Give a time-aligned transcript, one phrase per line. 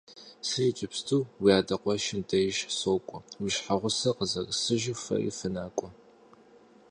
[0.47, 5.89] Сэ иджыпсту уи адэ къуэшым деж сокӀуэ, уи щхьэгъусэр къызэрысыжу фэри фынакӀуэ.